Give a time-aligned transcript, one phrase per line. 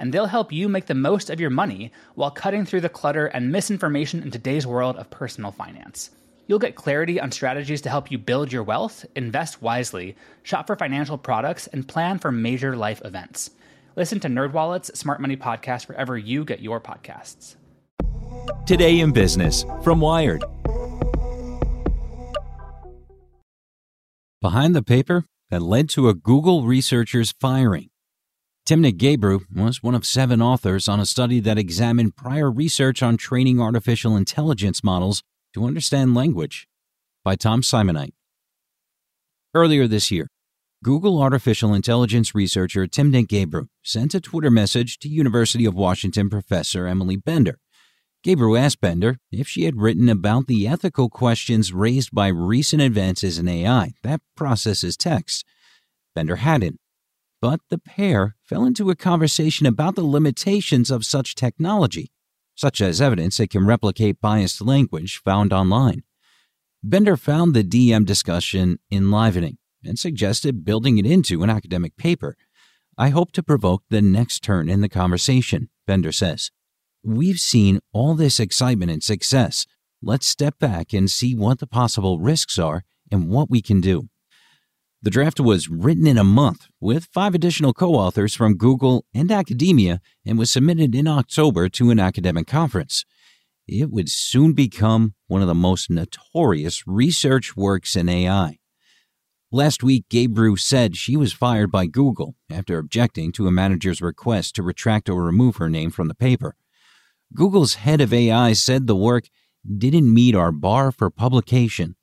[0.00, 3.26] and they'll help you make the most of your money while cutting through the clutter
[3.26, 6.10] and misinformation in today's world of personal finance.
[6.46, 10.74] You'll get clarity on strategies to help you build your wealth, invest wisely, shop for
[10.74, 13.50] financial products, and plan for major life events.
[13.94, 17.56] Listen to NerdWallet's Smart Money Podcast wherever you get your podcasts.
[18.66, 20.42] Today in Business from Wired.
[24.40, 27.90] Behind the paper that led to a Google researcher's firing.
[28.70, 33.16] Timnit Gebru was one of seven authors on a study that examined prior research on
[33.16, 36.68] training artificial intelligence models to understand language
[37.24, 38.12] by Tom Simonite.
[39.54, 40.28] Earlier this year,
[40.84, 46.86] Google artificial intelligence researcher Timnit Gebru sent a Twitter message to University of Washington professor
[46.86, 47.58] Emily Bender.
[48.24, 53.36] Gebru asked Bender if she had written about the ethical questions raised by recent advances
[53.36, 55.44] in AI that processes text.
[56.14, 56.79] Bender hadn't.
[57.40, 62.12] But the pair fell into a conversation about the limitations of such technology,
[62.54, 66.02] such as evidence it can replicate biased language found online.
[66.82, 72.36] Bender found the DM discussion enlivening and suggested building it into an academic paper.
[72.98, 76.50] I hope to provoke the next turn in the conversation, Bender says.
[77.02, 79.66] We've seen all this excitement and success.
[80.02, 84.09] Let's step back and see what the possible risks are and what we can do.
[85.02, 89.32] The draft was written in a month with five additional co authors from Google and
[89.32, 93.06] academia and was submitted in October to an academic conference.
[93.66, 98.58] It would soon become one of the most notorious research works in AI.
[99.50, 104.54] Last week, Gebru said she was fired by Google after objecting to a manager's request
[104.56, 106.56] to retract or remove her name from the paper.
[107.34, 109.30] Google's head of AI said the work
[109.66, 111.96] didn't meet our bar for publication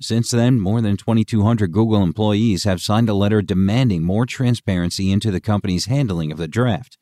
[0.00, 5.30] since then, more than 2,200 Google employees have signed a letter demanding more transparency into
[5.30, 6.96] the company's handling of the draft.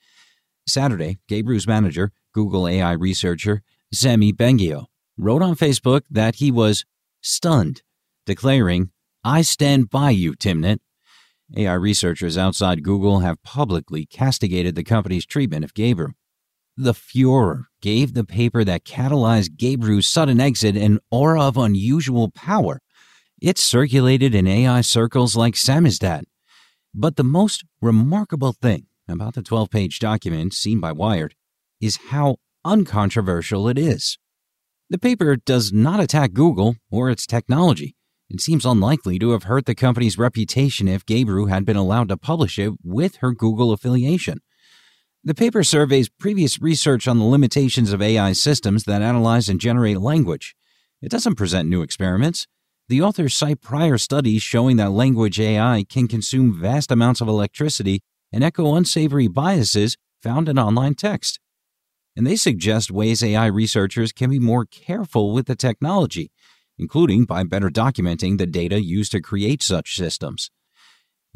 [0.66, 3.62] Saturday, Gebru's manager, Google AI researcher
[3.94, 4.86] Samy Bengio,
[5.18, 6.84] wrote on Facebook that he was
[7.20, 7.82] stunned,
[8.24, 8.90] declaring,
[9.22, 10.78] I stand by you, Timnit.
[11.56, 16.12] AI researchers outside Google have publicly castigated the company's treatment of Gebru.
[16.76, 22.80] The furor gave the paper that catalyzed Gebru's sudden exit an aura of unusual power
[23.46, 26.24] it's circulated in AI circles like samizdat.
[26.92, 31.36] But the most remarkable thing about the 12 page document seen by Wired
[31.80, 34.18] is how uncontroversial it is.
[34.90, 37.94] The paper does not attack Google or its technology.
[38.28, 42.16] It seems unlikely to have hurt the company's reputation if Gebru had been allowed to
[42.16, 44.40] publish it with her Google affiliation.
[45.22, 50.00] The paper surveys previous research on the limitations of AI systems that analyze and generate
[50.00, 50.56] language.
[51.00, 52.48] It doesn't present new experiments.
[52.88, 58.00] The authors cite prior studies showing that language AI can consume vast amounts of electricity
[58.32, 61.40] and echo unsavory biases found in online text.
[62.14, 66.30] And they suggest ways AI researchers can be more careful with the technology,
[66.78, 70.52] including by better documenting the data used to create such systems.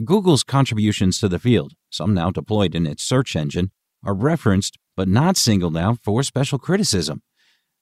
[0.05, 3.73] Google's contributions to the field, some now deployed in its search engine,
[4.05, 7.23] are referenced but not singled out for special criticism.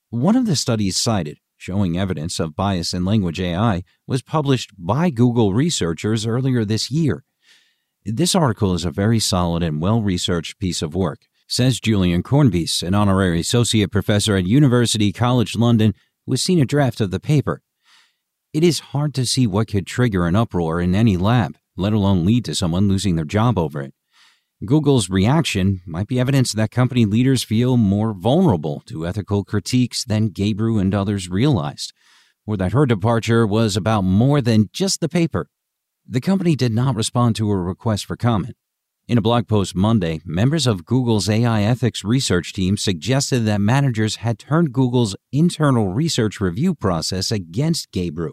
[0.09, 5.09] One of the studies cited showing evidence of bias in language AI, was published by
[5.09, 7.25] Google researchers earlier this year.
[8.05, 12.81] This article is a very solid and well researched piece of work, says Julien Cornebise,
[12.81, 15.93] an honorary associate professor at University College London,
[16.25, 17.61] who has seen a draft of the paper.
[18.53, 22.25] it is hard to see what could trigger an uproar in any lab, let alone
[22.25, 23.93] lead to someone losing their job over it.
[24.65, 30.31] Google's reaction might be evidence that company leaders feel more vulnerable to ethical critiques than
[30.31, 31.93] Gebru and others realized,
[32.45, 35.47] or that her departure was about more than just the paper.
[36.05, 38.57] The company did not respond to a request for comment.
[39.07, 44.17] In a blog post Monday, members of Google's AI ethics research team suggested that managers
[44.17, 48.31] had turned Google's internal research review process against Gebru.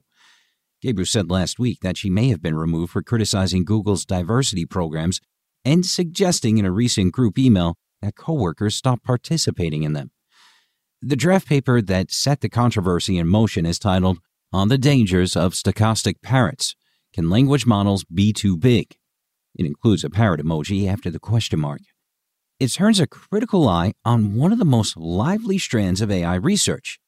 [0.85, 5.21] Gebru said last week that she may have been removed for criticizing Google's diversity programs
[5.67, 10.13] and suggesting in a recent group email that coworkers stop participating in them.
[11.03, 14.19] The draft paper that set the controversy in motion is titled
[14.53, 16.77] On the Dangers of Stochastic Parrots
[17.13, 18.97] Can Language Models Be Too Big?
[19.57, 21.81] It includes a parrot emoji after the question mark.
[22.61, 27.01] It turns a critical eye on one of the most lively strands of AI research.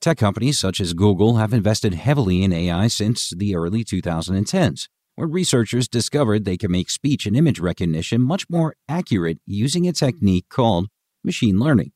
[0.00, 4.86] Tech companies such as Google have invested heavily in AI since the early 2010s
[5.16, 9.92] where researchers discovered they can make speech and image recognition much more accurate using a
[9.92, 10.88] technique called
[11.24, 11.92] machine learning.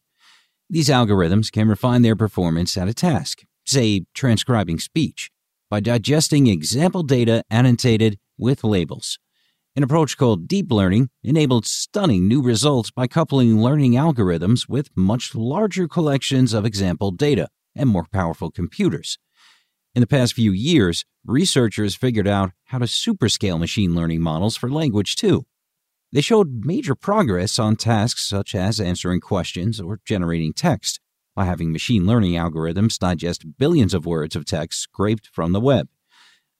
[0.68, 5.30] These algorithms can refine their performance at a task, say transcribing speech,
[5.70, 9.18] by digesting example data annotated with labels.
[9.76, 15.34] An approach called deep learning enabled stunning new results by coupling learning algorithms with much
[15.34, 19.18] larger collections of example data and more powerful computers.
[19.92, 24.70] In the past few years, researchers figured out how to superscale machine learning models for
[24.70, 25.46] language too.
[26.12, 31.00] They showed major progress on tasks such as answering questions or generating text
[31.34, 35.88] by having machine learning algorithms digest billions of words of text scraped from the web.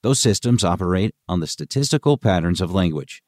[0.03, 3.23] Those systems operate on the statistical patterns of language.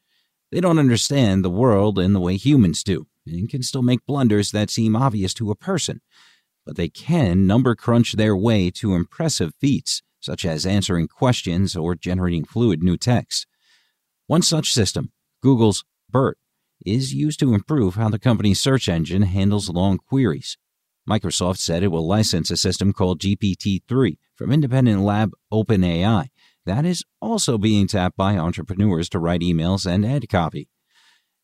[0.50, 4.50] They don't understand the world in the way humans do and can still make blunders
[4.50, 6.00] that seem obvious to a person
[6.64, 11.94] but they can number crunch their way to impressive feats, such as answering questions or
[11.94, 13.47] generating fluid new text.
[14.26, 15.12] One such system,
[15.43, 16.38] Google's BERT,
[16.85, 20.56] is used to improve how the company's search engine handles long queries.
[21.09, 26.29] Microsoft said it will license a system called GPT 3 from independent lab OpenAI
[26.64, 30.69] that is also being tapped by entrepreneurs to write emails and ad copy.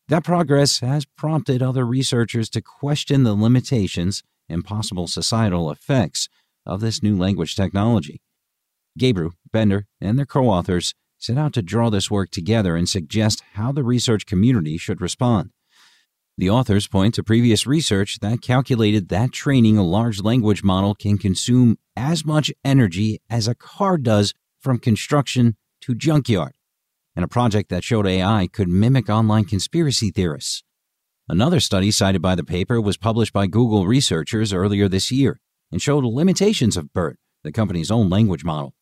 [0.07, 6.27] That progress has prompted other researchers to question the limitations and possible societal effects
[6.65, 8.21] of this new language technology.
[8.99, 13.43] Gebru, Bender, and their co authors set out to draw this work together and suggest
[13.53, 15.51] how the research community should respond.
[16.37, 21.17] The authors point to previous research that calculated that training a large language model can
[21.17, 26.53] consume as much energy as a car does from construction to junkyard,
[27.15, 30.63] and a project that showed AI could mimic online conspiracy theorists.
[31.31, 35.39] Another study cited by the paper was published by Google researchers earlier this year
[35.71, 38.73] and showed limitations of BERT, the company's own language model.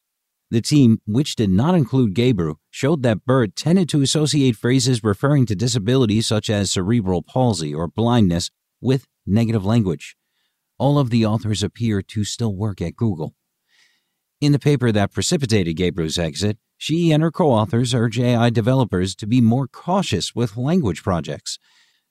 [0.50, 5.46] The team, which did not include Gebru, showed that BERT tended to associate phrases referring
[5.48, 10.16] to disabilities such as cerebral palsy or blindness with negative language.
[10.78, 13.36] All of the authors appear to still work at Google.
[14.40, 19.16] In the paper that precipitated Gebru's exit, she and her co authors urge AI developers
[19.16, 21.60] to be more cautious with language projects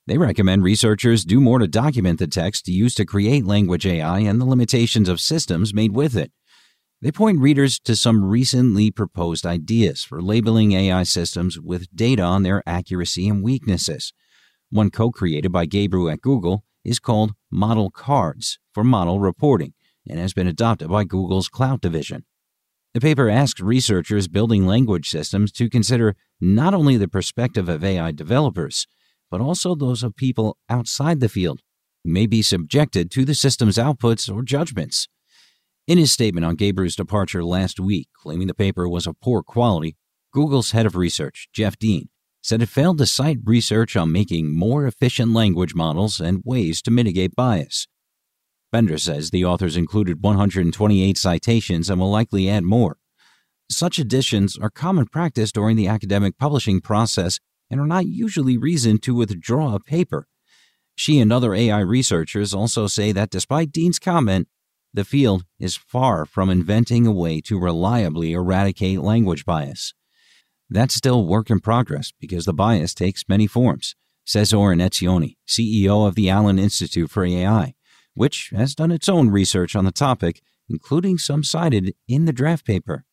[0.07, 4.41] they recommend researchers do more to document the text used to create language AI and
[4.41, 6.31] the limitations of systems made with it.
[7.03, 12.43] They point readers to some recently proposed ideas for labeling AI systems with data on
[12.43, 14.13] their accuracy and weaknesses.
[14.71, 19.75] One co created by Gebru at Google is called Model Cards for model reporting
[20.09, 22.25] and has been adopted by Google's cloud division.
[22.95, 28.13] The paper asks researchers building language systems to consider not only the perspective of AI
[28.13, 28.87] developers,
[29.31, 31.61] but also those of people outside the field
[32.05, 35.09] who may be subjected to the system's outputs or judgments.
[35.87, 39.97] In his statement on Gebru's departure last week, claiming the paper was of poor quality,
[40.33, 42.09] Google's head of research, Jeff Dean,
[42.43, 46.91] said it failed to cite research on making more efficient language models and ways to
[46.91, 47.87] mitigate bias.
[48.73, 52.99] Bender says the authors included 128 citations and will likely add more.
[53.71, 58.99] Such additions are common practice during the academic publishing process and are not usually reason
[58.99, 60.29] to withdraw a paper.
[60.95, 64.49] She and other AI researchers also say that despite Dean's comment,
[64.95, 69.93] the field is far from inventing a way to reliably eradicate language bias.
[70.71, 73.95] That's still work in progress because the bias takes many forms,
[74.25, 77.75] says Oren Etzioni, CEO of the Allen Institute for AI,
[78.15, 82.65] which has done its own research on the topic, including some cited in the draft
[82.65, 83.05] paper.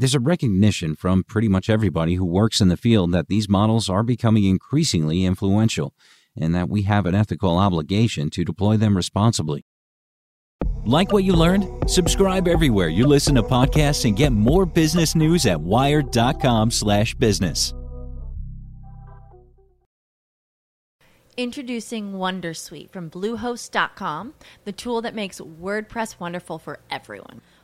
[0.00, 3.88] There's a recognition from pretty much everybody who works in the field that these models
[3.88, 5.92] are becoming increasingly influential
[6.40, 9.64] and that we have an ethical obligation to deploy them responsibly.
[10.84, 11.90] Like what you learned?
[11.90, 17.74] Subscribe everywhere you listen to podcasts and get more business news at wired.com/business.
[21.36, 27.40] Introducing Wondersuite from Bluehost.com, the tool that makes WordPress wonderful for everyone.